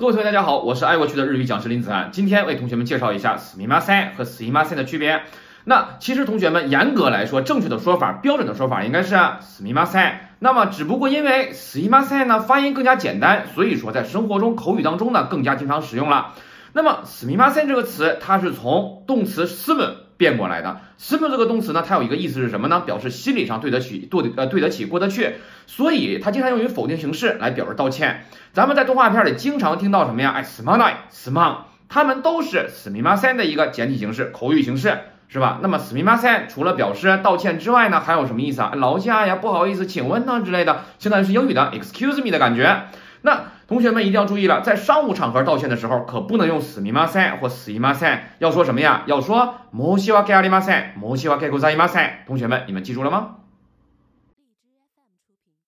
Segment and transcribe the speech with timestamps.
[0.00, 2.08] 各位同学，大家好，我是爱过去的日语讲师林子涵。
[2.10, 5.20] 今天为同学们介绍一下死密马赛和死密马赛的区别。
[5.64, 10.30] 那其实同学们严格来说，正确的说法、标准的说法应该是死密马赛。
[10.38, 16.32] 那么只不过因为死密马赛呢发音更加简单，所以说在生活中口语当中呢更加经常使用了。
[16.72, 20.82] 那么死密马赛这个词，它是从动词 sim 变过来的。
[20.98, 22.82] swim 这个动词呢，它有一个意思是什么呢？
[22.84, 25.36] 表示心理上对得起、对呃对得起、过得去。
[25.66, 28.26] 所以它经常用于否定形式来表示道歉。
[28.52, 30.32] 咱们在动画片里经常听到什么呀？
[30.36, 31.56] 哎，smile, smile，
[31.88, 34.98] 它们都是死密马赛的一个简体形式、口语形式，
[35.28, 35.58] 是吧？
[35.62, 38.72] 那么死密马赛除了表示道歉之外呢，还有什么意思啊？
[38.76, 42.88] 劳驾呀，不好意思，请问呢之类的，相当于是英语的 excuse me 的感觉。
[43.22, 49.03] 那同学们一定要注意了，在商务场合道歉的时候，可不能用死密马赛或死密马赛，要说什么呀？
[49.05, 52.09] 要说申し訳ありません、申し訳ございません。
[52.27, 53.38] 同学们，你们记住了吗？